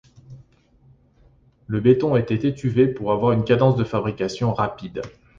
[1.67, 5.03] Le béton était étuvé pour avoir une cadence de fabrication rapide.